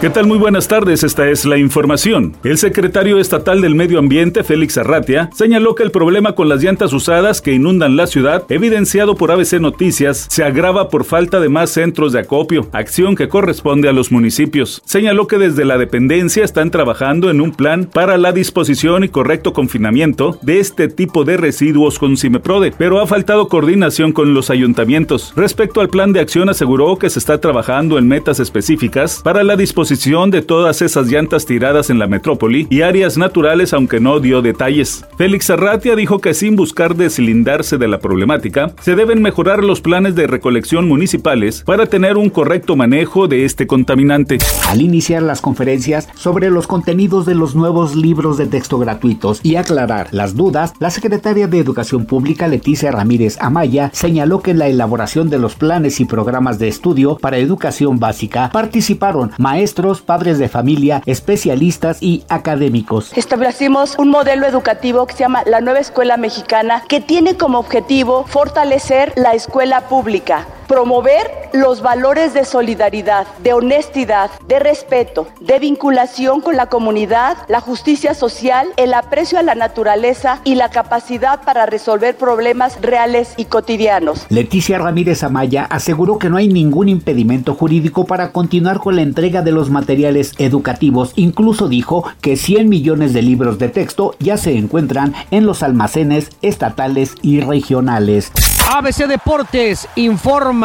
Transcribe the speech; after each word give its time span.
¿Qué 0.00 0.08
tal? 0.08 0.26
Muy 0.26 0.38
buenas 0.38 0.66
tardes, 0.66 1.04
esta 1.04 1.28
es 1.28 1.44
la 1.44 1.58
información. 1.58 2.34
El 2.42 2.56
secretario 2.56 3.18
estatal 3.18 3.60
del 3.60 3.74
Medio 3.74 3.98
Ambiente, 3.98 4.42
Félix 4.42 4.78
Arratia, 4.78 5.28
señaló 5.34 5.74
que 5.74 5.82
el 5.82 5.90
problema 5.90 6.34
con 6.34 6.48
las 6.48 6.62
llantas 6.62 6.94
usadas 6.94 7.42
que 7.42 7.52
inundan 7.52 7.96
la 7.96 8.06
ciudad, 8.06 8.44
evidenciado 8.48 9.14
por 9.14 9.30
ABC 9.30 9.60
Noticias, 9.60 10.26
se 10.30 10.42
agrava 10.42 10.88
por 10.88 11.04
falta 11.04 11.38
de 11.38 11.50
más 11.50 11.68
centros 11.68 12.14
de 12.14 12.20
acopio, 12.20 12.70
acción 12.72 13.14
que 13.14 13.28
corresponde 13.28 13.90
a 13.90 13.92
los 13.92 14.10
municipios. 14.10 14.80
Señaló 14.86 15.26
que 15.26 15.36
desde 15.36 15.66
la 15.66 15.76
dependencia 15.76 16.44
están 16.44 16.70
trabajando 16.70 17.28
en 17.28 17.42
un 17.42 17.52
plan 17.52 17.84
para 17.84 18.16
la 18.16 18.32
disposición 18.32 19.04
y 19.04 19.10
correcto 19.10 19.52
confinamiento 19.52 20.38
de 20.40 20.60
este 20.60 20.88
tipo 20.88 21.24
de 21.24 21.36
residuos 21.36 21.98
con 21.98 22.16
Cimeprode, 22.16 22.72
pero 22.72 23.00
ha 23.00 23.06
faltado 23.06 23.48
coordinación 23.48 24.12
con 24.12 24.32
los 24.32 24.48
ayuntamientos. 24.48 25.34
Respecto 25.36 25.82
al 25.82 25.90
plan 25.90 26.14
de 26.14 26.20
acción, 26.20 26.48
aseguró 26.48 26.96
que 26.96 27.10
se 27.10 27.18
está 27.18 27.38
trabajando 27.38 27.98
en 27.98 28.08
metas 28.08 28.40
específicas 28.40 29.20
para 29.22 29.44
la 29.44 29.56
disposición 29.56 29.89
de 29.90 30.42
todas 30.42 30.82
esas 30.82 31.08
llantas 31.08 31.46
tiradas 31.46 31.90
en 31.90 31.98
la 31.98 32.06
metrópoli 32.06 32.68
y 32.70 32.82
áreas 32.82 33.18
naturales, 33.18 33.72
aunque 33.72 33.98
no 33.98 34.20
dio 34.20 34.40
detalles. 34.40 35.04
Félix 35.18 35.50
Arratia 35.50 35.96
dijo 35.96 36.20
que 36.20 36.32
sin 36.32 36.54
buscar 36.54 36.94
deslindarse 36.94 37.76
de 37.76 37.88
la 37.88 37.98
problemática, 37.98 38.72
se 38.80 38.94
deben 38.94 39.20
mejorar 39.20 39.64
los 39.64 39.80
planes 39.80 40.14
de 40.14 40.28
recolección 40.28 40.86
municipales 40.86 41.64
para 41.66 41.86
tener 41.86 42.16
un 42.16 42.30
correcto 42.30 42.76
manejo 42.76 43.26
de 43.26 43.44
este 43.44 43.66
contaminante. 43.66 44.38
Al 44.68 44.80
iniciar 44.80 45.22
las 45.22 45.40
conferencias 45.40 46.08
sobre 46.14 46.50
los 46.50 46.68
contenidos 46.68 47.26
de 47.26 47.34
los 47.34 47.56
nuevos 47.56 47.96
libros 47.96 48.38
de 48.38 48.46
texto 48.46 48.78
gratuitos 48.78 49.40
y 49.42 49.56
aclarar 49.56 50.06
las 50.12 50.36
dudas, 50.36 50.72
la 50.78 50.90
secretaria 50.90 51.48
de 51.48 51.58
Educación 51.58 52.06
Pública 52.06 52.46
Leticia 52.46 52.92
Ramírez 52.92 53.38
Amaya 53.40 53.90
señaló 53.92 54.40
que 54.40 54.52
en 54.52 54.60
la 54.60 54.68
elaboración 54.68 55.30
de 55.30 55.40
los 55.40 55.56
planes 55.56 55.98
y 55.98 56.04
programas 56.04 56.60
de 56.60 56.68
estudio 56.68 57.18
para 57.18 57.38
educación 57.38 57.98
básica 57.98 58.50
participaron 58.52 59.32
maestros 59.38 59.79
padres 60.02 60.38
de 60.38 60.48
familia, 60.48 61.02
especialistas 61.06 62.02
y 62.02 62.24
académicos. 62.28 63.12
Establecimos 63.16 63.96
un 63.98 64.10
modelo 64.10 64.46
educativo 64.46 65.06
que 65.06 65.14
se 65.14 65.20
llama 65.20 65.42
la 65.46 65.60
Nueva 65.60 65.80
Escuela 65.80 66.16
Mexicana, 66.16 66.82
que 66.88 67.00
tiene 67.00 67.36
como 67.36 67.58
objetivo 67.58 68.24
fortalecer 68.26 69.12
la 69.16 69.32
escuela 69.32 69.82
pública 69.88 70.46
promover 70.70 71.26
los 71.52 71.82
valores 71.82 72.32
de 72.32 72.44
solidaridad, 72.44 73.26
de 73.42 73.54
honestidad, 73.54 74.30
de 74.46 74.60
respeto, 74.60 75.26
de 75.40 75.58
vinculación 75.58 76.40
con 76.40 76.54
la 76.54 76.66
comunidad, 76.66 77.38
la 77.48 77.60
justicia 77.60 78.14
social, 78.14 78.68
el 78.76 78.94
aprecio 78.94 79.40
a 79.40 79.42
la 79.42 79.56
naturaleza 79.56 80.40
y 80.44 80.54
la 80.54 80.68
capacidad 80.68 81.42
para 81.42 81.66
resolver 81.66 82.16
problemas 82.16 82.80
reales 82.80 83.34
y 83.36 83.46
cotidianos. 83.46 84.26
Leticia 84.28 84.78
Ramírez 84.78 85.24
Amaya 85.24 85.64
aseguró 85.64 86.20
que 86.20 86.30
no 86.30 86.36
hay 86.36 86.46
ningún 86.46 86.88
impedimento 86.88 87.54
jurídico 87.54 88.06
para 88.06 88.30
continuar 88.30 88.78
con 88.78 88.94
la 88.94 89.02
entrega 89.02 89.42
de 89.42 89.50
los 89.50 89.70
materiales 89.70 90.34
educativos. 90.38 91.14
Incluso 91.16 91.66
dijo 91.66 92.04
que 92.20 92.36
100 92.36 92.68
millones 92.68 93.12
de 93.12 93.22
libros 93.22 93.58
de 93.58 93.70
texto 93.70 94.14
ya 94.20 94.36
se 94.36 94.56
encuentran 94.56 95.14
en 95.32 95.46
los 95.46 95.64
almacenes 95.64 96.30
estatales 96.42 97.16
y 97.22 97.40
regionales. 97.40 98.30
ABC 98.72 99.08
Deportes 99.08 99.88
informa. 99.96 100.59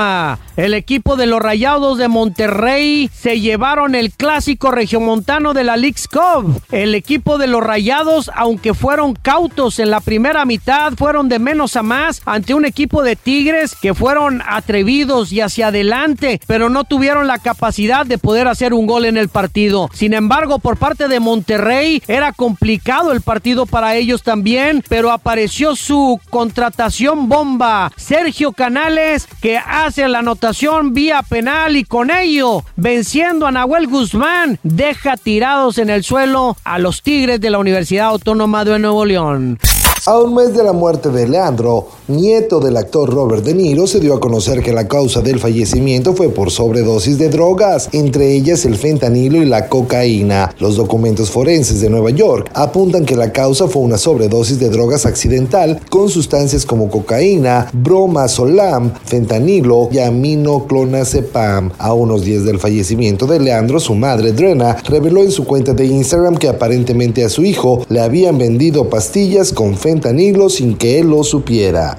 El 0.57 0.73
equipo 0.73 1.15
de 1.15 1.25
los 1.25 1.41
Rayados 1.41 1.97
de 1.97 2.07
Monterrey 2.07 3.09
se 3.13 3.39
llevaron 3.39 3.95
el 3.95 4.11
clásico 4.11 4.71
regiomontano 4.71 5.53
de 5.53 5.63
la 5.63 5.77
League's 5.77 6.07
Cup. 6.07 6.61
El 6.71 6.95
equipo 6.95 7.37
de 7.37 7.47
los 7.47 7.63
Rayados, 7.63 8.31
aunque 8.35 8.73
fueron 8.73 9.13
cautos 9.13 9.79
en 9.79 9.91
la 9.91 9.99
primera 9.99 10.45
mitad, 10.45 10.93
fueron 10.97 11.29
de 11.29 11.39
menos 11.39 11.75
a 11.75 11.83
más 11.83 12.21
ante 12.25 12.53
un 12.53 12.65
equipo 12.65 13.03
de 13.03 13.15
Tigres 13.15 13.75
que 13.81 13.93
fueron 13.93 14.41
atrevidos 14.45 15.31
y 15.31 15.41
hacia 15.41 15.67
adelante, 15.67 16.39
pero 16.47 16.69
no 16.69 16.83
tuvieron 16.83 17.27
la 17.27 17.39
capacidad 17.39 18.05
de 18.05 18.17
poder 18.17 18.47
hacer 18.47 18.73
un 18.73 18.87
gol 18.87 19.05
en 19.05 19.17
el 19.17 19.30
partido. 19.30 19.89
Sin 19.93 20.14
embargo, 20.14 20.59
por 20.59 20.77
parte 20.77 21.08
de 21.08 21.20
Monterrey 21.20 22.02
era 22.08 22.33
complicado 22.33 23.11
el 23.11 23.21
partido 23.21 23.65
para 23.65 23.95
ellos 23.95 24.23
también, 24.23 24.83
pero 24.89 25.11
apareció 25.11 25.75
su 25.75 26.20
contratación 26.30 27.30
bomba, 27.30 27.91
Sergio 27.95 28.52
Canales, 28.52 29.27
que 29.41 29.58
hace 29.85 30.07
la 30.07 30.19
anotación 30.19 30.95
vía 30.95 31.21
penal 31.21 31.75
y 31.75 31.83
con 31.83 32.09
ello, 32.09 32.63
venciendo 32.75 33.45
a 33.45 33.51
Nahuel 33.51 33.85
Guzmán, 33.85 34.57
deja 34.63 35.15
tirados 35.15 35.77
en 35.77 35.91
el 35.91 36.03
suelo 36.03 36.57
a 36.63 36.79
los 36.79 37.03
Tigres 37.03 37.39
de 37.39 37.51
la 37.51 37.59
Universidad 37.59 38.07
Autónoma 38.07 38.65
de 38.65 38.79
Nuevo 38.79 39.05
León. 39.05 39.59
A 40.04 40.20
un 40.20 40.36
mes 40.36 40.54
de 40.54 40.64
la 40.64 40.72
muerte 40.72 41.10
de 41.10 41.28
Leandro, 41.28 41.88
nieto 42.10 42.60
del 42.60 42.78
actor 42.78 43.11
Robert 43.11 43.44
De 43.44 43.56
Niro, 43.56 43.88
se 43.88 44.00
dio 44.00 44.14
a 44.14 44.20
conocer 44.20 44.61
que 44.61 44.72
la 44.72 44.88
causa 44.88 45.22
del 45.22 45.39
fallecimiento 45.39 46.14
fue 46.14 46.30
por 46.30 46.52
sobredosis 46.52 47.17
de 47.17 47.30
drogas, 47.30 47.89
entre 47.92 48.32
ellas 48.33 48.66
el 48.66 48.76
fentanilo 48.76 49.42
y 49.42 49.45
la 49.45 49.67
cocaína. 49.67 50.54
Los 50.60 50.76
documentos 50.76 51.32
forenses 51.32 51.82
de 51.82 51.89
Nueva 51.89 52.11
York 52.11 52.52
apuntan 52.54 53.04
que 53.04 53.16
la 53.16 53.32
causa 53.32 53.67
fue 53.67 53.82
una 53.82 53.98
sobredosis 53.98 54.60
de 54.60 54.70
drogas 54.70 55.08
accidental 55.08 55.82
con 55.89 56.10
sustancias 56.10 56.67
como 56.67 56.88
cocaína, 56.92 57.72
bromazolam, 57.73 58.94
fentanilo 59.06 59.89
y 59.92 59.98
aminoclonazepam. 59.98 61.72
A 61.80 61.94
unos 61.94 62.23
días 62.23 62.45
del 62.45 62.60
fallecimiento 62.60 63.26
de 63.26 63.39
Leandro, 63.39 63.80
su 63.80 63.95
madre 63.95 64.33
Drena 64.33 64.77
reveló 64.88 65.23
en 65.23 65.32
su 65.32 65.45
cuenta 65.45 65.73
de 65.73 65.86
Instagram 65.86 66.38
que 66.38 66.48
aparentemente 66.48 67.23
a 67.23 67.30
su 67.30 67.44
hijo 67.44 67.83
le 67.89 68.02
habían 68.02 68.38
vendido 68.38 68.88
pastillas 68.88 69.52
con 69.52 69.73
fentanilo 69.76 69.95
fentanilo 69.95 70.50
sin 70.50 70.76
que 70.76 71.00
él 71.00 71.08
lo 71.08 71.23
supiera. 71.23 71.98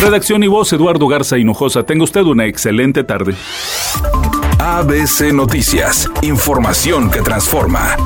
Redacción 0.00 0.42
y 0.42 0.48
voz 0.48 0.72
Eduardo 0.72 1.06
Garza 1.06 1.38
Hinojosa. 1.38 1.84
Tenga 1.84 2.04
usted 2.04 2.22
una 2.22 2.46
excelente 2.46 3.04
tarde. 3.04 3.34
ABC 4.58 5.32
Noticias. 5.32 6.08
Información 6.22 7.10
que 7.10 7.22
transforma. 7.22 7.96